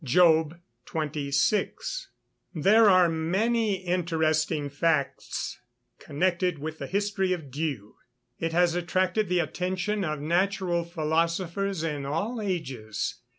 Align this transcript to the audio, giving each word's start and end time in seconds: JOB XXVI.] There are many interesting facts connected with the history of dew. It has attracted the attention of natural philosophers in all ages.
JOB 0.03 0.55
XXVI.] 0.87 2.07
There 2.55 2.89
are 2.89 3.07
many 3.07 3.85
interesting 3.85 4.67
facts 4.67 5.59
connected 5.99 6.57
with 6.57 6.79
the 6.79 6.87
history 6.87 7.33
of 7.33 7.51
dew. 7.51 7.97
It 8.39 8.51
has 8.51 8.73
attracted 8.73 9.29
the 9.29 9.37
attention 9.37 10.03
of 10.03 10.19
natural 10.19 10.85
philosophers 10.85 11.83
in 11.83 12.07
all 12.07 12.41
ages. 12.41 13.21